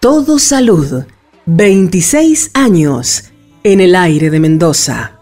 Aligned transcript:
Todo 0.00 0.38
Salud. 0.38 1.06
26 1.46 2.52
años 2.54 3.32
en 3.64 3.80
el 3.80 3.96
aire 3.96 4.30
de 4.30 4.38
Mendoza. 4.38 5.18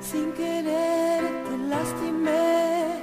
Sin 0.00 0.32
querer 0.32 1.20
te 1.44 1.58
lastimé, 1.68 3.02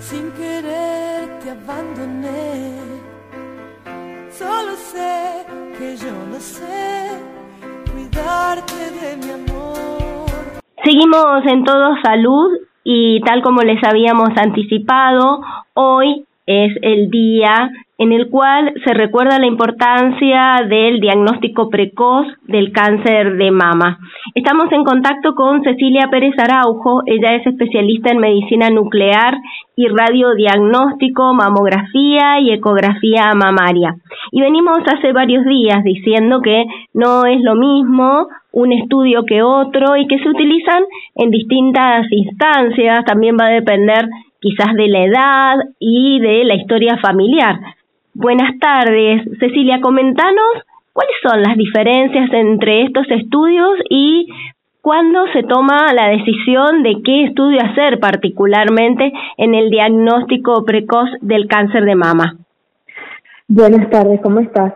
sin 0.00 0.32
querer 0.32 1.38
te 1.38 1.50
abandoné. 1.50 2.74
Solo 4.36 4.72
sé 4.74 5.46
que 5.78 5.96
yo 5.96 6.10
no 6.28 6.40
sé 6.40 7.10
cuidarte 7.92 8.74
de 9.00 9.16
mi 9.24 9.30
amor. 9.30 10.26
Seguimos 10.82 11.46
en 11.46 11.62
Todo 11.62 11.94
Salud 12.02 12.50
y 12.82 13.20
tal 13.20 13.42
como 13.42 13.62
les 13.62 13.78
habíamos 13.84 14.30
anticipado, 14.36 15.38
hoy 15.74 16.26
es 16.46 16.72
el 16.82 17.10
día 17.10 17.70
en 17.98 18.12
el 18.12 18.30
cual 18.30 18.72
se 18.84 18.94
recuerda 18.94 19.40
la 19.40 19.46
importancia 19.46 20.56
del 20.68 21.00
diagnóstico 21.00 21.68
precoz 21.68 22.26
del 22.46 22.70
cáncer 22.70 23.36
de 23.36 23.50
mama. 23.50 23.98
Estamos 24.36 24.70
en 24.70 24.84
contacto 24.84 25.34
con 25.34 25.62
Cecilia 25.64 26.08
Pérez 26.08 26.34
Araujo, 26.38 27.02
ella 27.06 27.34
es 27.34 27.44
especialista 27.44 28.12
en 28.12 28.18
medicina 28.18 28.70
nuclear 28.70 29.34
y 29.74 29.88
radiodiagnóstico, 29.88 31.34
mamografía 31.34 32.38
y 32.40 32.52
ecografía 32.52 33.32
mamaria. 33.34 33.96
Y 34.30 34.42
venimos 34.42 34.78
hace 34.86 35.12
varios 35.12 35.44
días 35.44 35.82
diciendo 35.82 36.40
que 36.40 36.66
no 36.94 37.26
es 37.26 37.40
lo 37.42 37.56
mismo 37.56 38.28
un 38.52 38.72
estudio 38.72 39.24
que 39.24 39.42
otro 39.42 39.96
y 39.96 40.06
que 40.06 40.18
se 40.18 40.28
utilizan 40.28 40.84
en 41.16 41.30
distintas 41.30 42.06
instancias, 42.10 43.04
también 43.04 43.36
va 43.40 43.46
a 43.46 43.50
depender 43.50 44.08
quizás 44.40 44.72
de 44.74 44.86
la 44.86 45.04
edad 45.04 45.56
y 45.80 46.20
de 46.20 46.44
la 46.44 46.54
historia 46.54 46.96
familiar. 46.98 47.58
Buenas 48.20 48.58
tardes, 48.58 49.22
Cecilia, 49.38 49.80
comentanos 49.80 50.64
cuáles 50.92 51.14
son 51.22 51.40
las 51.40 51.56
diferencias 51.56 52.28
entre 52.32 52.82
estos 52.82 53.06
estudios 53.12 53.78
y 53.88 54.26
cuándo 54.80 55.20
se 55.32 55.44
toma 55.44 55.94
la 55.94 56.08
decisión 56.08 56.82
de 56.82 56.96
qué 57.04 57.26
estudio 57.26 57.60
hacer 57.62 58.00
particularmente 58.00 59.12
en 59.36 59.54
el 59.54 59.70
diagnóstico 59.70 60.64
precoz 60.64 61.08
del 61.20 61.46
cáncer 61.46 61.84
de 61.84 61.94
mama. 61.94 62.38
Buenas 63.46 63.88
tardes, 63.88 64.20
¿cómo 64.20 64.40
estás? 64.40 64.74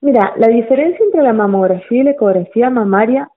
Mira, 0.00 0.32
la 0.38 0.48
diferencia 0.48 1.04
entre 1.04 1.22
la 1.22 1.34
mamografía 1.34 2.00
y 2.00 2.04
la 2.04 2.12
ecografía 2.12 2.70
mamaria 2.70 3.28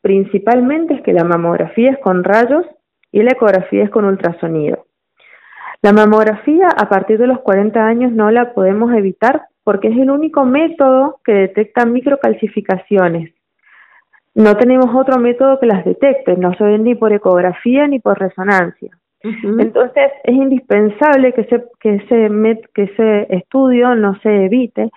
principalmente 0.00 0.94
es 0.94 1.02
que 1.02 1.12
la 1.12 1.24
mamografía 1.24 1.90
es 1.90 1.98
con 1.98 2.24
rayos 2.24 2.64
y 3.12 3.22
la 3.22 3.32
ecografía 3.32 3.84
es 3.84 3.90
con 3.90 4.06
ultrasonido. 4.06 4.86
La 5.84 5.92
mamografía 5.92 6.68
a 6.68 6.88
partir 6.88 7.18
de 7.18 7.26
los 7.26 7.40
40 7.40 7.86
años 7.86 8.10
no 8.10 8.30
la 8.30 8.54
podemos 8.54 8.94
evitar 8.94 9.48
porque 9.64 9.88
es 9.88 9.98
el 9.98 10.10
único 10.10 10.46
método 10.46 11.20
que 11.22 11.32
detecta 11.32 11.84
microcalcificaciones. 11.84 13.34
No 14.34 14.56
tenemos 14.56 14.86
otro 14.94 15.18
método 15.18 15.60
que 15.60 15.66
las 15.66 15.84
detecte, 15.84 16.38
no 16.38 16.54
se 16.54 16.64
ven 16.64 16.84
ni 16.84 16.94
por 16.94 17.12
ecografía 17.12 17.86
ni 17.86 18.00
por 18.00 18.18
resonancia. 18.18 18.96
Entonces 19.20 20.10
es 20.22 20.34
indispensable 20.34 21.34
que 21.34 21.42
ese, 21.42 21.64
que, 21.78 21.96
ese 21.96 22.62
que 22.72 22.84
ese 22.84 23.26
estudio 23.28 23.94
no 23.94 24.18
se 24.22 24.46
evite 24.46 24.90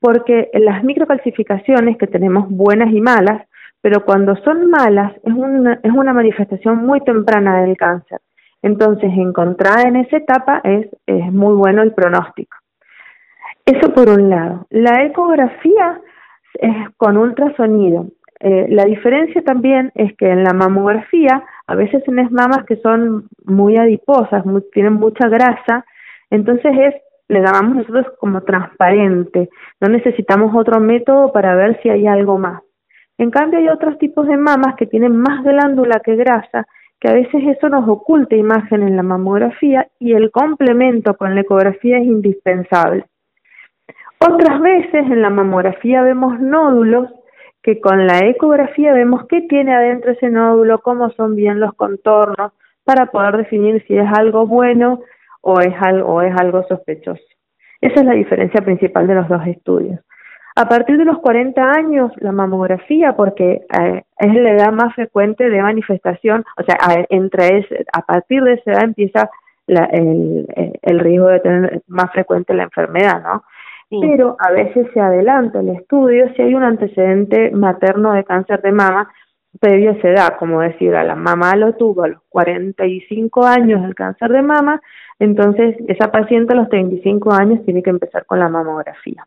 porque 0.00 0.50
las 0.54 0.82
microcalcificaciones 0.82 1.96
que 1.98 2.08
tenemos 2.08 2.50
buenas 2.50 2.92
y 2.92 3.00
malas, 3.00 3.46
pero 3.80 4.04
cuando 4.04 4.34
son 4.42 4.68
malas 4.68 5.12
es 5.22 5.34
una, 5.34 5.78
es 5.84 5.92
una 5.92 6.12
manifestación 6.12 6.84
muy 6.84 7.00
temprana 7.02 7.62
del 7.62 7.76
cáncer. 7.76 8.18
Entonces, 8.62 9.10
encontrada 9.16 9.82
en 9.82 9.96
esa 9.96 10.16
etapa 10.16 10.60
es, 10.64 10.86
es 11.06 11.32
muy 11.32 11.54
bueno 11.54 11.82
el 11.82 11.92
pronóstico. 11.92 12.56
Eso 13.66 13.92
por 13.92 14.08
un 14.08 14.30
lado. 14.30 14.66
La 14.70 15.04
ecografía 15.04 16.00
es 16.54 16.88
con 16.96 17.16
ultrasonido. 17.16 18.06
Eh, 18.40 18.66
la 18.70 18.84
diferencia 18.84 19.42
también 19.42 19.92
es 19.94 20.16
que 20.16 20.28
en 20.28 20.42
la 20.42 20.52
mamografía 20.52 21.44
a 21.66 21.74
veces 21.76 22.02
tienes 22.04 22.30
mamas 22.32 22.64
que 22.66 22.76
son 22.76 23.28
muy 23.44 23.76
adiposas, 23.76 24.42
tienen 24.72 24.94
mucha 24.94 25.28
grasa, 25.28 25.84
entonces 26.28 26.72
es 26.76 26.94
le 27.28 27.40
llamamos 27.40 27.76
nosotros 27.76 28.06
como 28.18 28.42
transparente, 28.42 29.48
no 29.80 29.88
necesitamos 29.88 30.54
otro 30.54 30.80
método 30.80 31.32
para 31.32 31.54
ver 31.54 31.80
si 31.82 31.88
hay 31.88 32.06
algo 32.06 32.36
más. 32.36 32.62
En 33.16 33.30
cambio 33.30 33.58
hay 33.58 33.68
otros 33.68 33.96
tipos 33.98 34.26
de 34.26 34.36
mamas 34.36 34.74
que 34.76 34.86
tienen 34.86 35.16
más 35.16 35.42
glándula 35.42 36.00
que 36.00 36.16
grasa 36.16 36.66
que 37.02 37.08
a 37.08 37.14
veces 37.14 37.42
eso 37.48 37.68
nos 37.68 37.88
oculta 37.88 38.36
imagen 38.36 38.84
en 38.84 38.94
la 38.94 39.02
mamografía 39.02 39.88
y 39.98 40.12
el 40.12 40.30
complemento 40.30 41.16
con 41.16 41.34
la 41.34 41.40
ecografía 41.40 41.98
es 41.98 42.04
indispensable. 42.04 43.06
Otras 44.20 44.60
veces 44.60 45.10
en 45.10 45.20
la 45.20 45.28
mamografía 45.28 46.00
vemos 46.02 46.38
nódulos 46.38 47.10
que 47.60 47.80
con 47.80 48.06
la 48.06 48.20
ecografía 48.20 48.92
vemos 48.92 49.26
qué 49.28 49.40
tiene 49.48 49.74
adentro 49.74 50.12
ese 50.12 50.30
nódulo, 50.30 50.78
cómo 50.78 51.10
son 51.10 51.34
bien 51.34 51.58
los 51.58 51.74
contornos, 51.74 52.52
para 52.84 53.06
poder 53.06 53.36
definir 53.36 53.84
si 53.88 53.96
es 53.96 54.06
algo 54.16 54.46
bueno 54.46 55.00
o 55.40 55.58
es 55.58 55.74
algo, 55.80 56.06
o 56.08 56.22
es 56.22 56.32
algo 56.40 56.62
sospechoso. 56.68 57.24
Esa 57.80 57.98
es 57.98 58.06
la 58.06 58.14
diferencia 58.14 58.60
principal 58.60 59.08
de 59.08 59.16
los 59.16 59.28
dos 59.28 59.44
estudios. 59.48 59.98
A 60.54 60.68
partir 60.68 60.98
de 60.98 61.04
los 61.04 61.18
40 61.20 61.62
años, 61.62 62.12
la 62.16 62.32
mamografía, 62.32 63.16
porque 63.16 63.62
eh, 63.72 64.02
es 64.18 64.34
la 64.34 64.50
edad 64.52 64.72
más 64.72 64.94
frecuente 64.94 65.48
de 65.48 65.62
manifestación, 65.62 66.44
o 66.58 66.62
sea, 66.62 66.76
a, 66.80 67.06
entre 67.08 67.58
ese, 67.58 67.86
a 67.92 68.02
partir 68.02 68.42
de 68.42 68.54
esa 68.54 68.72
edad 68.72 68.84
empieza 68.84 69.30
la, 69.66 69.84
el, 69.86 70.46
el, 70.82 70.98
riesgo 70.98 71.28
de 71.28 71.40
tener 71.40 71.82
más 71.86 72.10
frecuente 72.12 72.52
la 72.52 72.64
enfermedad, 72.64 73.22
¿no? 73.22 73.44
Pero 74.00 74.36
a 74.38 74.50
veces 74.50 74.86
se 74.94 75.00
adelanta 75.00 75.60
el 75.60 75.68
estudio 75.68 76.32
si 76.34 76.42
hay 76.42 76.54
un 76.54 76.62
antecedente 76.62 77.50
materno 77.50 78.12
de 78.12 78.24
cáncer 78.24 78.62
de 78.62 78.72
mama 78.72 79.10
previo 79.60 79.90
a 79.90 79.92
esa 79.94 80.08
edad, 80.08 80.36
como 80.38 80.60
decir, 80.60 80.94
a 80.94 81.04
la 81.04 81.14
mamá 81.14 81.54
lo 81.56 81.74
tuvo 81.74 82.04
a 82.04 82.08
los 82.08 82.22
45 82.30 83.44
años 83.44 83.84
el 83.84 83.94
cáncer 83.94 84.30
de 84.30 84.42
mama, 84.42 84.80
entonces 85.18 85.76
esa 85.88 86.10
paciente 86.10 86.54
a 86.54 86.56
los 86.56 86.68
35 86.70 87.32
años 87.32 87.64
tiene 87.64 87.82
que 87.82 87.90
empezar 87.90 88.24
con 88.24 88.38
la 88.38 88.48
mamografía. 88.48 89.26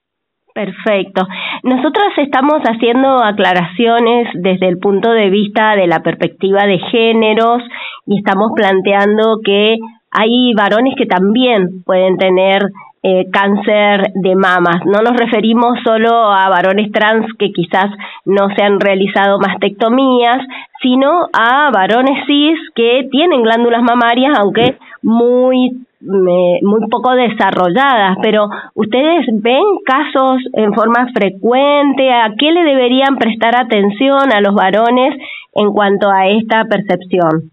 Perfecto. 0.55 1.27
Nosotros 1.63 2.13
estamos 2.15 2.61
haciendo 2.63 3.21
aclaraciones 3.21 4.29
desde 4.35 4.69
el 4.69 4.77
punto 4.79 5.11
de 5.11 5.29
vista 5.29 5.75
de 5.75 5.85
la 5.85 5.99
perspectiva 5.99 6.63
de 6.65 6.79
géneros 6.79 7.61
y 8.05 8.19
estamos 8.19 8.53
planteando 8.55 9.41
que 9.43 9.75
hay 10.11 10.53
varones 10.53 10.93
que 10.97 11.07
también 11.07 11.83
pueden 11.83 12.15
tener 12.15 12.69
eh, 13.03 13.25
cáncer 13.33 14.13
de 14.13 14.35
mamas. 14.37 14.77
No 14.85 15.01
nos 15.01 15.17
referimos 15.17 15.77
solo 15.83 16.31
a 16.31 16.47
varones 16.47 16.89
trans 16.93 17.25
que 17.37 17.51
quizás 17.51 17.91
no 18.23 18.47
se 18.55 18.63
han 18.63 18.79
realizado 18.79 19.39
mastectomías, 19.39 20.37
sino 20.81 21.27
a 21.33 21.69
varones 21.71 22.25
cis 22.27 22.57
que 22.75 23.09
tienen 23.11 23.43
glándulas 23.43 23.83
mamarias, 23.83 24.39
aunque 24.39 24.77
muy 25.03 25.85
muy 26.05 26.89
poco 26.89 27.13
desarrolladas, 27.15 28.17
pero 28.21 28.47
ustedes 28.73 29.25
ven 29.33 29.63
casos 29.85 30.41
en 30.53 30.73
forma 30.73 31.07
frecuente, 31.13 32.11
¿a 32.11 32.33
qué 32.37 32.51
le 32.51 32.63
deberían 32.63 33.17
prestar 33.17 33.55
atención 33.55 34.31
a 34.33 34.41
los 34.41 34.53
varones 34.53 35.15
en 35.53 35.71
cuanto 35.71 36.09
a 36.09 36.27
esta 36.27 36.65
percepción? 36.65 37.51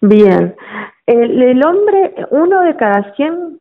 Bien, 0.00 0.54
el, 1.06 1.64
hombre, 1.64 2.14
uno 2.30 2.62
de 2.62 2.76
cada 2.76 3.14
100 3.14 3.58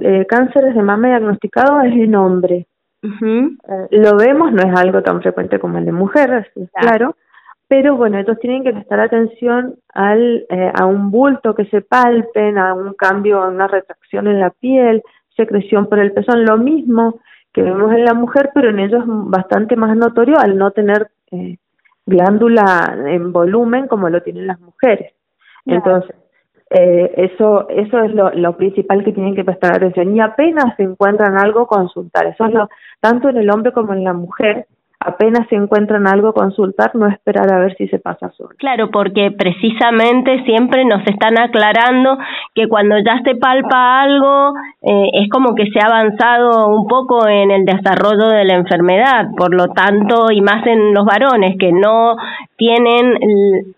eh, 0.00 0.26
cánceres 0.28 0.74
de 0.74 0.82
mama 0.82 1.08
diagnosticados 1.08 1.84
es 1.84 1.92
en 1.94 2.14
hombre. 2.14 2.66
Eh, 3.02 3.48
lo 3.90 4.16
vemos, 4.16 4.52
no 4.52 4.62
es 4.62 4.78
algo 4.78 5.02
tan 5.02 5.20
frecuente 5.20 5.58
como 5.58 5.78
el 5.78 5.84
de 5.84 5.92
mujeres, 5.92 6.46
claro, 6.72 7.16
pero 7.72 7.96
bueno, 7.96 8.18
ellos 8.18 8.38
tienen 8.38 8.64
que 8.64 8.72
prestar 8.74 9.00
atención 9.00 9.76
al, 9.94 10.44
eh, 10.50 10.70
a 10.74 10.84
un 10.84 11.10
bulto 11.10 11.54
que 11.54 11.64
se 11.70 11.80
palpen, 11.80 12.58
a 12.58 12.74
un 12.74 12.92
cambio, 12.92 13.42
a 13.42 13.48
una 13.48 13.66
retracción 13.66 14.26
en 14.26 14.40
la 14.40 14.50
piel, 14.50 15.02
secreción 15.34 15.86
por 15.86 15.98
el 15.98 16.12
pezón, 16.12 16.44
lo 16.44 16.58
mismo 16.58 17.20
que 17.50 17.62
vemos 17.62 17.90
en 17.94 18.04
la 18.04 18.12
mujer, 18.12 18.50
pero 18.52 18.68
en 18.68 18.78
ellos 18.78 19.04
bastante 19.06 19.74
más 19.76 19.96
notorio 19.96 20.38
al 20.38 20.58
no 20.58 20.72
tener 20.72 21.12
eh, 21.30 21.56
glándula 22.04 22.94
en 23.06 23.32
volumen 23.32 23.88
como 23.88 24.10
lo 24.10 24.22
tienen 24.22 24.48
las 24.48 24.60
mujeres. 24.60 25.14
Entonces, 25.64 26.14
eh, 26.68 27.10
eso 27.16 27.70
eso 27.70 28.00
es 28.00 28.14
lo, 28.14 28.34
lo 28.34 28.54
principal 28.54 29.02
que 29.02 29.12
tienen 29.12 29.34
que 29.34 29.44
prestar 29.44 29.76
atención 29.76 30.14
y 30.14 30.20
apenas 30.20 30.76
se 30.76 30.82
encuentran 30.82 31.38
algo 31.38 31.66
consultar. 31.66 32.26
Eso 32.26 32.44
es 32.44 32.52
lo 32.52 32.68
tanto 33.00 33.30
en 33.30 33.38
el 33.38 33.50
hombre 33.50 33.72
como 33.72 33.94
en 33.94 34.04
la 34.04 34.12
mujer 34.12 34.66
apenas 35.04 35.46
se 35.48 35.56
encuentran 35.56 36.06
algo 36.06 36.32
consultar, 36.32 36.94
no 36.94 37.06
esperar 37.06 37.52
a 37.52 37.58
ver 37.58 37.76
si 37.76 37.88
se 37.88 37.98
pasa 37.98 38.30
solo. 38.36 38.50
Claro, 38.58 38.90
porque 38.90 39.30
precisamente 39.30 40.42
siempre 40.44 40.84
nos 40.84 41.06
están 41.06 41.38
aclarando 41.38 42.18
que 42.54 42.68
cuando 42.68 42.96
ya 42.98 43.20
se 43.24 43.36
palpa 43.36 44.02
algo 44.02 44.52
eh, 44.82 45.08
es 45.22 45.28
como 45.30 45.54
que 45.54 45.66
se 45.66 45.80
ha 45.80 45.86
avanzado 45.86 46.68
un 46.68 46.86
poco 46.86 47.28
en 47.28 47.50
el 47.50 47.64
desarrollo 47.64 48.28
de 48.28 48.44
la 48.44 48.54
enfermedad, 48.54 49.26
por 49.36 49.54
lo 49.54 49.68
tanto, 49.68 50.26
y 50.32 50.40
más 50.40 50.66
en 50.66 50.94
los 50.94 51.04
varones 51.04 51.56
que 51.58 51.72
no 51.72 52.16
tienen 52.56 53.16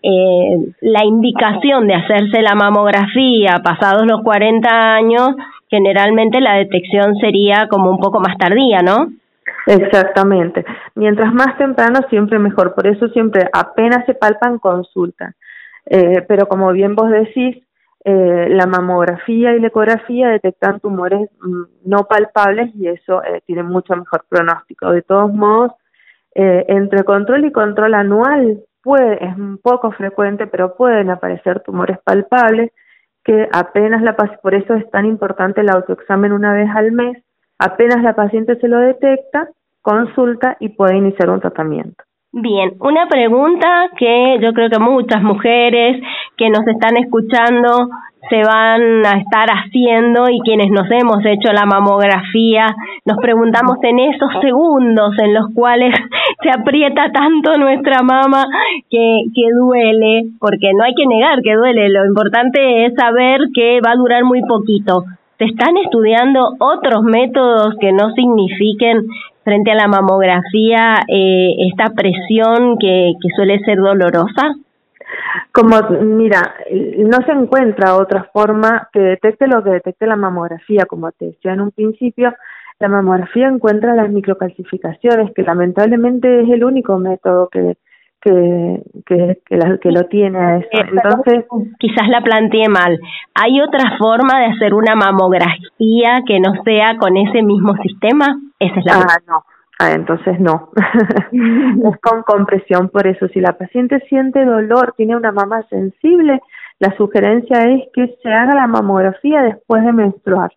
eh, 0.03 0.73
la 0.81 1.05
indicación 1.05 1.87
de 1.87 1.95
hacerse 1.95 2.41
la 2.41 2.55
mamografía 2.55 3.61
pasados 3.63 4.05
los 4.05 4.21
40 4.21 4.95
años, 4.95 5.29
generalmente 5.69 6.39
la 6.39 6.55
detección 6.55 7.15
sería 7.15 7.67
como 7.69 7.89
un 7.89 7.99
poco 7.99 8.19
más 8.19 8.37
tardía, 8.37 8.81
¿no? 8.81 9.07
Exactamente. 9.65 10.65
Mientras 10.95 11.33
más 11.33 11.57
temprano, 11.57 11.99
siempre 12.09 12.39
mejor. 12.39 12.75
Por 12.75 12.87
eso 12.87 13.07
siempre 13.09 13.49
apenas 13.51 14.05
se 14.05 14.13
palpan, 14.13 14.59
consulta. 14.59 15.33
Eh, 15.87 16.23
pero 16.27 16.47
como 16.47 16.71
bien 16.71 16.95
vos 16.95 17.09
decís, 17.09 17.57
eh, 18.07 18.49
la 18.49 18.67
mamografía 18.67 19.55
y 19.55 19.59
la 19.59 19.67
ecografía 19.67 20.29
detectan 20.29 20.79
tumores 20.79 21.27
mm, 21.41 21.63
no 21.85 22.03
palpables 22.03 22.69
y 22.75 22.87
eso 22.87 23.23
eh, 23.23 23.41
tiene 23.47 23.63
mucho 23.63 23.95
mejor 23.95 24.25
pronóstico. 24.29 24.91
De 24.91 25.01
todos 25.01 25.33
modos, 25.33 25.71
eh, 26.35 26.65
entre 26.67 27.03
control 27.03 27.45
y 27.45 27.51
control 27.51 27.95
anual 27.95 28.61
puede, 28.83 29.25
es 29.25 29.35
un 29.35 29.57
poco 29.57 29.91
frecuente, 29.91 30.45
pero 30.45 30.75
pueden 30.75 31.09
aparecer 31.09 31.61
tumores 31.61 31.97
palpables 32.03 32.71
que 33.23 33.49
apenas 33.51 34.03
la 34.03 34.15
por 34.15 34.53
eso 34.53 34.75
es 34.75 34.87
tan 34.91 35.07
importante 35.07 35.61
el 35.61 35.71
autoexamen 35.71 36.31
una 36.31 36.53
vez 36.53 36.69
al 36.75 36.91
mes, 36.91 37.23
apenas 37.59 38.03
la 38.03 38.15
paciente 38.15 38.55
se 38.55 38.67
lo 38.67 38.79
detecta, 38.79 39.49
consulta 39.81 40.57
y 40.59 40.69
puede 40.69 40.97
iniciar 40.97 41.29
un 41.29 41.39
tratamiento. 41.39 42.03
Bien, 42.37 42.73
una 42.81 43.07
pregunta 43.07 43.87
que 43.97 44.37
yo 44.41 44.51
creo 44.51 44.69
que 44.69 44.79
muchas 44.79 45.21
mujeres 45.21 46.03
que 46.35 46.49
nos 46.49 46.67
están 46.67 46.97
escuchando 46.97 47.87
se 48.29 48.41
van 48.43 49.05
a 49.05 49.19
estar 49.19 49.47
haciendo 49.49 50.25
y 50.29 50.41
quienes 50.43 50.69
nos 50.69 50.89
hemos 50.91 51.23
hecho 51.23 51.53
la 51.53 51.65
mamografía, 51.65 52.75
nos 53.05 53.19
preguntamos 53.21 53.77
en 53.83 53.99
esos 53.99 54.29
segundos 54.41 55.13
en 55.19 55.33
los 55.33 55.45
cuales 55.53 55.93
se 56.43 56.49
aprieta 56.49 57.09
tanto 57.13 57.57
nuestra 57.57 58.01
mama 58.01 58.43
que, 58.89 59.19
que 59.33 59.47
duele, 59.57 60.23
porque 60.39 60.71
no 60.75 60.83
hay 60.83 60.93
que 60.93 61.07
negar 61.07 61.41
que 61.41 61.53
duele, 61.53 61.87
lo 61.89 62.05
importante 62.05 62.85
es 62.85 62.93
saber 62.95 63.41
que 63.53 63.79
va 63.79 63.91
a 63.91 63.97
durar 63.97 64.25
muy 64.25 64.41
poquito. 64.41 65.05
¿Se 65.37 65.45
están 65.45 65.75
estudiando 65.83 66.55
otros 66.59 67.03
métodos 67.03 67.75
que 67.79 67.91
no 67.91 68.11
signifiquen 68.11 69.05
frente 69.43 69.71
a 69.71 69.75
la 69.75 69.87
mamografía 69.87 70.95
eh, 71.07 71.49
esta 71.69 71.93
presión 71.93 72.77
que, 72.79 73.13
que 73.21 73.29
suele 73.35 73.59
ser 73.59 73.77
dolorosa? 73.77 74.55
Como, 75.51 75.75
mira, 76.01 76.55
no 76.71 77.17
se 77.25 77.31
encuentra 77.31 77.95
otra 77.95 78.29
forma 78.33 78.89
que 78.93 78.99
detecte 78.99 79.47
lo 79.47 79.63
que 79.63 79.71
detecte 79.71 80.07
la 80.07 80.15
mamografía, 80.15 80.85
como 80.85 81.11
te 81.11 81.25
decía 81.25 81.53
en 81.53 81.61
un 81.61 81.71
principio, 81.71 82.33
la 82.79 82.87
mamografía 82.87 83.47
encuentra 83.47 83.95
las 83.95 84.09
microcalcificaciones, 84.09 85.33
que 85.33 85.43
lamentablemente 85.43 86.43
es 86.43 86.49
el 86.49 86.63
único 86.63 86.97
método 86.97 87.49
que, 87.49 87.77
que, 88.25 88.81
que, 89.05 89.39
que, 89.79 89.91
lo 89.91 90.07
tiene 90.07 90.39
a 90.39 90.57
eso. 90.57 90.67
Eh, 90.71 90.85
Entonces, 90.91 91.45
quizás 91.77 92.09
la 92.09 92.21
planteé 92.21 92.67
mal. 92.67 92.99
¿Hay 93.35 93.61
otra 93.61 93.97
forma 93.99 94.39
de 94.39 94.45
hacer 94.47 94.73
una 94.73 94.95
mamografía 94.95 96.23
que 96.25 96.39
no 96.39 96.63
sea 96.63 96.97
con 96.97 97.15
ese 97.17 97.43
mismo 97.43 97.75
sistema? 97.83 98.39
Esa 98.59 98.79
es 98.79 98.85
la 98.85 98.93
ah, 98.95 99.17
no. 99.27 99.43
Ah, 99.77 99.91
entonces 99.91 100.39
no. 100.39 100.71
es 101.31 101.97
con 102.01 102.23
compresión, 102.23 102.89
por 102.89 103.05
eso 103.05 103.27
si 103.27 103.39
la 103.41 103.53
paciente 103.57 103.99
siente 104.09 104.43
dolor, 104.43 104.95
tiene 104.97 105.15
una 105.15 105.31
mama 105.31 105.61
sensible, 105.69 106.41
la 106.79 106.95
sugerencia 106.97 107.65
es 107.65 107.83
que 107.93 108.17
se 108.23 108.29
haga 108.33 108.55
la 108.55 108.67
mamografía 108.67 109.43
después 109.43 109.83
de 109.83 109.93
menstruar, 109.93 110.51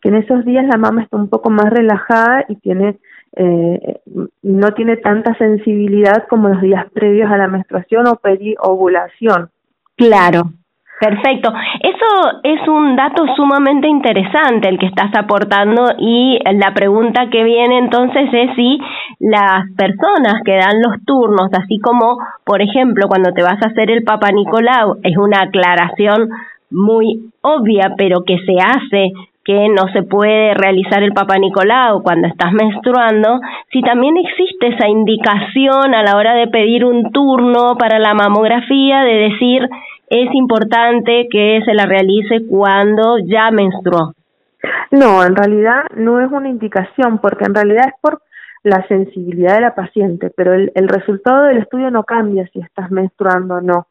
que 0.00 0.10
en 0.10 0.16
esos 0.16 0.44
días 0.44 0.66
la 0.66 0.78
mama 0.78 1.02
está 1.02 1.16
un 1.16 1.28
poco 1.28 1.50
más 1.50 1.70
relajada 1.70 2.44
y 2.48 2.56
tiene 2.56 2.98
eh, 3.36 4.00
no 4.42 4.72
tiene 4.72 4.96
tanta 4.96 5.34
sensibilidad 5.36 6.26
como 6.28 6.48
los 6.48 6.60
días 6.62 6.86
previos 6.92 7.30
a 7.30 7.36
la 7.36 7.48
menstruación 7.48 8.06
o 8.06 8.16
periovulación. 8.16 9.50
Claro, 9.96 10.52
Perfecto. 11.00 11.52
Eso 11.80 12.40
es 12.42 12.66
un 12.66 12.96
dato 12.96 13.24
sumamente 13.36 13.86
interesante 13.86 14.68
el 14.68 14.78
que 14.78 14.86
estás 14.86 15.14
aportando 15.16 15.92
y 15.96 16.38
la 16.54 16.74
pregunta 16.74 17.30
que 17.30 17.44
viene 17.44 17.78
entonces 17.78 18.28
es 18.32 18.56
si 18.56 18.78
las 19.20 19.70
personas 19.76 20.42
que 20.44 20.56
dan 20.56 20.82
los 20.82 21.04
turnos, 21.06 21.50
así 21.52 21.78
como, 21.78 22.18
por 22.44 22.62
ejemplo, 22.62 23.06
cuando 23.06 23.32
te 23.32 23.42
vas 23.42 23.62
a 23.62 23.68
hacer 23.68 23.92
el 23.92 24.02
Papa 24.02 24.32
Nicolau, 24.32 24.96
es 25.04 25.16
una 25.16 25.42
aclaración 25.42 26.30
muy 26.70 27.30
obvia, 27.42 27.94
pero 27.96 28.24
que 28.24 28.38
se 28.38 28.56
hace 28.60 29.12
que 29.48 29.66
no 29.70 29.90
se 29.94 30.02
puede 30.02 30.52
realizar 30.52 31.02
el 31.02 31.14
Papa 31.14 31.38
Nicolau 31.38 32.02
cuando 32.02 32.28
estás 32.28 32.52
menstruando, 32.52 33.40
si 33.72 33.80
también 33.80 34.18
existe 34.18 34.74
esa 34.74 34.86
indicación 34.86 35.94
a 35.94 36.02
la 36.02 36.16
hora 36.16 36.34
de 36.34 36.48
pedir 36.48 36.84
un 36.84 37.10
turno 37.12 37.74
para 37.78 37.98
la 37.98 38.12
mamografía 38.12 39.00
de 39.04 39.30
decir 39.30 39.66
es 40.10 40.28
importante 40.34 41.28
que 41.30 41.62
se 41.64 41.72
la 41.72 41.86
realice 41.86 42.46
cuando 42.46 43.16
ya 43.24 43.50
menstruó. 43.50 44.12
No, 44.90 45.24
en 45.24 45.34
realidad 45.34 45.84
no 45.96 46.20
es 46.20 46.30
una 46.30 46.50
indicación 46.50 47.16
porque 47.16 47.44
en 47.46 47.54
realidad 47.54 47.86
es 47.86 47.94
por 48.02 48.20
la 48.64 48.86
sensibilidad 48.86 49.54
de 49.54 49.62
la 49.62 49.74
paciente, 49.74 50.30
pero 50.36 50.52
el, 50.52 50.72
el 50.74 50.88
resultado 50.88 51.44
del 51.44 51.56
estudio 51.56 51.90
no 51.90 52.04
cambia 52.04 52.46
si 52.52 52.60
estás 52.60 52.90
menstruando 52.90 53.54
o 53.54 53.60
no 53.62 53.86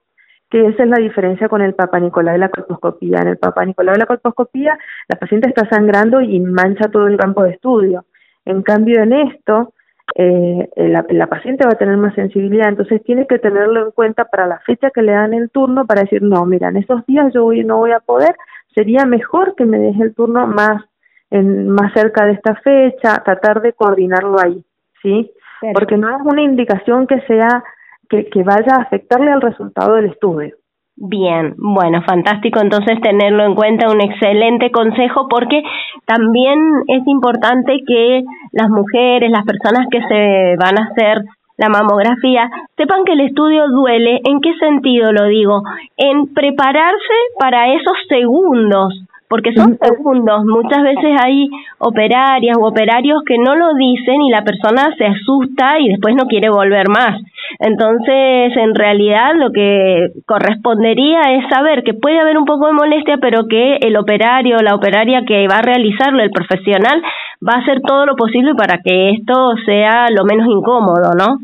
que 0.49 0.65
esa 0.67 0.83
es 0.83 0.89
la 0.89 0.97
diferencia 0.97 1.49
con 1.49 1.61
el 1.61 1.73
Papa 1.73 1.99
Nicolau 1.99 2.33
de 2.33 2.39
la 2.39 2.49
colposcopía. 2.49 3.19
En 3.21 3.27
el 3.29 3.37
Papa 3.37 3.65
Nicolau 3.65 3.93
de 3.93 3.99
la 3.99 4.05
colposcopía, 4.05 4.77
la 5.07 5.17
paciente 5.17 5.49
está 5.49 5.67
sangrando 5.69 6.21
y 6.21 6.39
mancha 6.39 6.89
todo 6.89 7.07
el 7.07 7.17
campo 7.17 7.43
de 7.43 7.51
estudio. 7.51 8.05
En 8.45 8.61
cambio, 8.61 9.01
en 9.01 9.11
esto, 9.11 9.73
eh, 10.15 10.69
la, 10.77 11.05
la, 11.09 11.27
paciente 11.27 11.65
va 11.65 11.73
a 11.73 11.77
tener 11.77 11.97
más 11.97 12.15
sensibilidad, 12.15 12.69
entonces 12.69 13.03
tiene 13.03 13.27
que 13.27 13.39
tenerlo 13.39 13.85
en 13.85 13.91
cuenta 13.91 14.25
para 14.25 14.47
la 14.47 14.59
fecha 14.59 14.89
que 14.89 15.01
le 15.01 15.11
dan 15.11 15.33
el 15.33 15.49
turno 15.49 15.85
para 15.85 16.01
decir, 16.01 16.21
no, 16.21 16.45
mira, 16.45 16.69
en 16.69 16.77
esos 16.77 17.05
días 17.05 17.33
yo 17.33 17.43
voy, 17.43 17.65
no 17.65 17.77
voy 17.77 17.91
a 17.91 17.99
poder, 17.99 18.35
sería 18.73 19.05
mejor 19.05 19.55
que 19.55 19.65
me 19.65 19.77
deje 19.77 20.03
el 20.03 20.15
turno 20.15 20.47
más, 20.47 20.81
en, 21.29 21.69
más 21.69 21.91
cerca 21.93 22.25
de 22.25 22.33
esta 22.33 22.55
fecha, 22.55 23.21
tratar 23.25 23.61
de 23.61 23.73
coordinarlo 23.73 24.37
ahí, 24.41 24.63
¿sí? 25.01 25.31
Porque 25.73 25.97
no 25.97 26.09
es 26.15 26.21
una 26.23 26.41
indicación 26.41 27.07
que 27.07 27.19
sea 27.21 27.63
que, 28.09 28.29
que 28.29 28.43
vaya 28.43 28.75
a 28.77 28.81
afectarle 28.81 29.31
al 29.31 29.41
resultado 29.41 29.95
del 29.95 30.05
estudio. 30.05 30.55
Bien, 30.99 31.53
bueno, 31.57 32.01
fantástico 32.01 32.59
entonces 32.59 32.99
tenerlo 33.01 33.45
en 33.45 33.53
cuenta, 33.53 33.91
un 33.91 34.01
excelente 34.01 34.71
consejo 34.71 35.27
porque 35.29 35.61
también 36.07 36.57
es 36.87 37.05
importante 37.05 37.81
que 37.85 38.23
las 38.51 38.67
mujeres, 38.69 39.29
las 39.29 39.45
personas 39.45 39.85
que 39.91 40.01
se 40.01 40.55
van 40.57 40.79
a 40.79 40.87
hacer 40.89 41.21
la 41.57 41.69
mamografía, 41.69 42.49
sepan 42.75 43.03
que 43.05 43.13
el 43.13 43.21
estudio 43.21 43.67
duele, 43.67 44.21
¿en 44.23 44.41
qué 44.41 44.55
sentido 44.59 45.11
lo 45.11 45.25
digo? 45.25 45.61
En 45.97 46.33
prepararse 46.33 47.13
para 47.39 47.73
esos 47.75 47.97
segundos, 48.09 48.93
porque 49.29 49.53
son 49.53 49.77
segundos. 49.81 50.45
Muchas 50.45 50.83
veces 50.83 51.17
hay 51.23 51.49
operarias 51.79 52.57
u 52.57 52.65
operarios 52.65 53.21
que 53.25 53.37
no 53.37 53.55
lo 53.55 53.73
dicen 53.75 54.21
y 54.21 54.31
la 54.31 54.43
persona 54.43 54.93
se 54.97 55.05
asusta 55.05 55.79
y 55.79 55.89
después 55.89 56.15
no 56.15 56.27
quiere 56.27 56.49
volver 56.49 56.89
más. 56.89 57.21
Entonces, 57.59 58.55
en 58.57 58.75
realidad, 58.75 59.35
lo 59.35 59.51
que 59.51 60.11
correspondería 60.25 61.21
es 61.33 61.49
saber 61.49 61.83
que 61.83 61.93
puede 61.93 62.19
haber 62.19 62.37
un 62.37 62.45
poco 62.45 62.67
de 62.67 62.73
molestia, 62.73 63.17
pero 63.21 63.47
que 63.47 63.77
el 63.77 63.97
operario, 63.97 64.57
la 64.57 64.75
operaria 64.75 65.23
que 65.25 65.47
va 65.47 65.57
a 65.57 65.61
realizarlo, 65.61 66.21
el 66.21 66.31
profesional, 66.31 67.01
va 67.45 67.53
a 67.53 67.61
hacer 67.61 67.81
todo 67.81 68.05
lo 68.05 68.15
posible 68.15 68.53
para 68.55 68.79
que 68.83 69.11
esto 69.11 69.55
sea 69.65 70.07
lo 70.09 70.25
menos 70.25 70.47
incómodo, 70.47 71.11
¿no? 71.17 71.37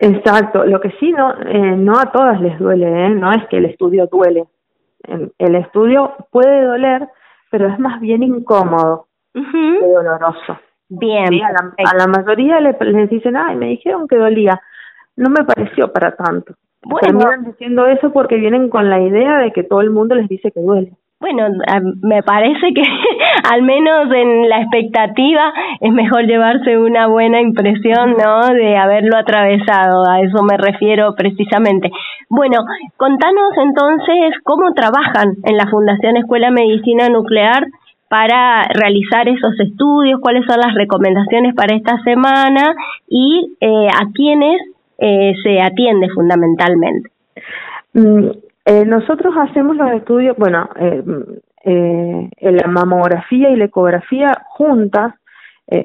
Exacto. 0.00 0.64
Lo 0.64 0.80
que 0.80 0.90
sí, 0.98 1.12
no, 1.12 1.32
eh, 1.32 1.76
no 1.76 1.98
a 1.98 2.10
todas 2.10 2.40
les 2.40 2.58
duele, 2.58 2.86
¿eh? 2.86 3.10
No 3.10 3.32
es 3.32 3.46
que 3.48 3.58
el 3.58 3.66
estudio 3.66 4.08
duele. 4.10 4.44
El, 5.38 5.54
estudio 5.56 6.14
puede 6.30 6.64
doler, 6.64 7.08
pero 7.50 7.68
es 7.68 7.78
más 7.78 8.00
bien 8.00 8.22
incómodo 8.22 9.06
que 9.32 9.86
doloroso. 9.86 10.58
Bien. 10.88 11.28
a, 11.44 11.96
la, 11.96 12.06
mayoría 12.08 12.58
le, 12.60 12.76
les 12.80 13.08
dicen, 13.10 13.36
ay, 13.36 13.56
me 13.56 13.66
dijeron 13.66 14.08
que 14.08 14.16
dolía 14.16 14.60
no 15.20 15.30
me 15.30 15.44
pareció 15.44 15.92
para 15.92 16.16
tanto. 16.16 16.54
Bueno, 16.82 17.18
Terminan 17.18 17.44
diciendo 17.44 17.86
eso 17.86 18.10
porque 18.12 18.36
vienen 18.36 18.70
con 18.70 18.88
la 18.88 19.00
idea 19.00 19.38
de 19.38 19.52
que 19.52 19.62
todo 19.62 19.82
el 19.82 19.90
mundo 19.90 20.14
les 20.14 20.28
dice 20.28 20.50
que 20.50 20.60
duele. 20.60 20.92
Bueno, 21.20 21.48
me 22.00 22.22
parece 22.22 22.72
que 22.74 22.82
al 23.52 23.60
menos 23.62 24.10
en 24.10 24.48
la 24.48 24.62
expectativa 24.62 25.52
es 25.80 25.92
mejor 25.92 26.22
llevarse 26.22 26.78
una 26.78 27.08
buena 27.08 27.42
impresión, 27.42 28.14
¿no? 28.16 28.48
De 28.54 28.78
haberlo 28.78 29.18
atravesado, 29.18 30.08
a 30.08 30.22
eso 30.22 30.42
me 30.42 30.56
refiero 30.56 31.14
precisamente. 31.14 31.90
Bueno, 32.30 32.58
contanos 32.96 33.52
entonces 33.56 34.34
cómo 34.44 34.72
trabajan 34.72 35.34
en 35.42 35.56
la 35.56 35.66
Fundación 35.66 36.16
Escuela 36.16 36.52
Medicina 36.52 37.08
Nuclear 37.08 37.66
para 38.08 38.62
realizar 38.72 39.28
esos 39.28 39.58
estudios, 39.58 40.20
cuáles 40.20 40.46
son 40.46 40.60
las 40.60 40.72
recomendaciones 40.74 41.54
para 41.56 41.74
esta 41.74 42.00
semana 42.04 42.74
y 43.08 43.56
eh, 43.60 43.88
a 43.88 44.06
quiénes 44.14 44.60
eh, 44.98 45.34
se 45.42 45.60
atiende 45.60 46.08
fundamentalmente? 46.10 47.10
Mm, 47.94 48.28
eh, 48.64 48.84
nosotros 48.84 49.34
hacemos 49.36 49.76
los 49.76 49.90
estudios, 49.92 50.36
bueno, 50.36 50.68
eh, 50.76 51.02
eh, 51.64 52.28
la 52.40 52.68
mamografía 52.68 53.50
y 53.50 53.56
la 53.56 53.64
ecografía 53.64 54.32
juntas, 54.50 55.14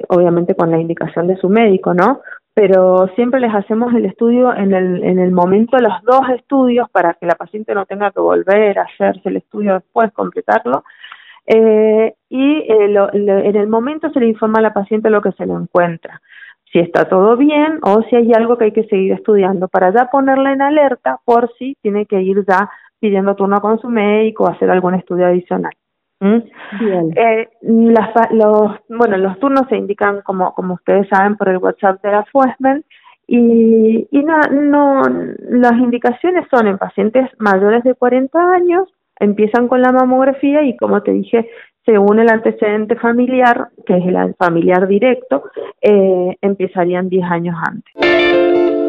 obviamente 0.10 0.56
con 0.56 0.72
la 0.72 0.80
indicación 0.80 1.28
de 1.28 1.38
su 1.38 1.48
médico, 1.48 1.94
¿no? 1.94 2.22
Pero 2.56 3.08
siempre 3.16 3.40
les 3.40 3.54
hacemos 3.54 3.94
el 3.94 4.06
estudio 4.06 4.52
en 4.56 4.74
el, 4.74 5.04
en 5.04 5.20
el 5.20 5.32
momento, 5.32 5.78
los 5.78 6.02
dos 6.04 6.30
estudios, 6.36 6.90
para 6.90 7.14
que 7.14 7.28
la 7.28 7.36
paciente 7.36 7.76
no 7.76 7.86
tenga 7.86 8.12
que 8.12 8.22
volver 8.22 8.80
a 8.80 8.84
hacerse 8.84 9.30
el 9.30 9.38
estudio 9.38 9.76
después, 9.76 10.12
completarlo. 10.14 10.84
Eh, 11.46 12.16
y 12.30 12.64
lo, 12.90 13.14
en 13.14 13.56
el 13.56 13.68
momento 13.68 14.10
se 14.10 14.20
le 14.20 14.28
informa 14.28 14.60
a 14.60 14.64
la 14.64 14.74
paciente 14.74 15.12
lo 15.12 15.22
que 15.22 15.34
se 15.34 15.46
le 15.46 15.54
encuentra 15.54 16.20
si 16.76 16.80
está 16.80 17.08
todo 17.08 17.38
bien 17.38 17.80
o 17.84 18.02
si 18.10 18.18
hay 18.18 18.34
algo 18.34 18.58
que 18.58 18.66
hay 18.66 18.72
que 18.74 18.84
seguir 18.88 19.14
estudiando 19.14 19.70
para 19.70 19.94
ya 19.94 20.10
ponerla 20.12 20.52
en 20.52 20.62
alerta 20.62 21.22
por 21.24 21.50
si 21.58 21.78
tiene 21.82 22.06
que 22.06 22.22
ir 22.22 22.44
ya 22.46 22.70
pidiendo 23.00 23.34
turno 23.34 23.62
con 23.62 23.80
su 23.80 23.88
médico 23.88 24.44
o 24.44 24.50
hacer 24.50 24.70
algún 24.70 24.94
estudio 24.96 25.26
adicional. 25.26 25.72
Bien. 26.20 27.14
Eh, 27.16 27.50
las, 27.62 28.10
los, 28.32 28.72
bueno, 28.90 29.18
los 29.18 29.40
turnos 29.40 29.68
se 29.70 29.78
indican, 29.78 30.22
como, 30.22 30.54
como 30.54 30.76
ustedes 30.76 31.08
saben, 31.10 31.36
por 31.36 31.50
el 31.50 31.58
WhatsApp 31.58 32.02
de 32.02 32.12
la 32.12 32.26
FUESMEN 32.26 32.84
y, 33.28 34.08
y 34.12 34.24
no, 34.24 34.40
no, 34.52 35.02
las 35.50 35.74
indicaciones 35.74 36.46
son 36.50 36.68
en 36.68 36.78
pacientes 36.78 37.30
mayores 37.40 37.84
de 37.84 37.96
40 37.96 38.40
años, 38.54 38.88
empiezan 39.20 39.68
con 39.68 39.82
la 39.82 39.92
mamografía 39.92 40.64
y 40.64 40.78
como 40.78 41.02
te 41.02 41.12
dije, 41.12 41.50
según 41.86 42.20
el 42.20 42.30
antecedente 42.30 42.96
familiar, 42.96 43.70
que 43.86 43.98
es 43.98 44.06
el 44.06 44.36
familiar 44.36 44.88
directo, 44.88 45.44
eh, 45.82 46.36
empezarían 46.42 47.10
10 47.10 47.24
años 47.26 47.56
antes. 47.64 47.94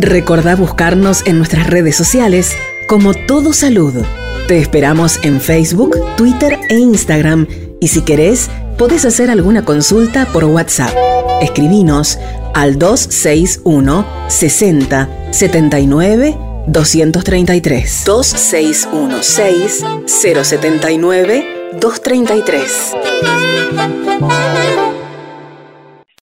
Recordá 0.00 0.56
buscarnos 0.56 1.26
en 1.26 1.38
nuestras 1.38 1.68
redes 1.68 1.96
sociales 1.96 2.56
como 2.88 3.12
Todo 3.26 3.52
Salud. 3.52 4.25
Te 4.46 4.58
esperamos 4.58 5.18
en 5.24 5.40
Facebook, 5.40 5.98
Twitter 6.16 6.56
e 6.68 6.76
Instagram 6.78 7.48
y 7.80 7.88
si 7.88 8.02
querés, 8.02 8.48
podés 8.78 9.04
hacer 9.04 9.28
alguna 9.28 9.64
consulta 9.64 10.26
por 10.26 10.44
WhatsApp. 10.44 10.94
Escribinos 11.42 12.16
al 12.54 12.78
261 12.78 14.06
60 14.28 15.08
79 15.32 16.38
233. 16.68 18.02
2616 18.06 19.84
079 20.06 21.44
233. 21.80 22.92